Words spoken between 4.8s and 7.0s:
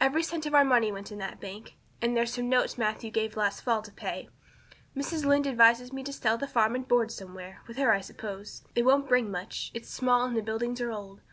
Mrs. Lynde advises me to sell the farm and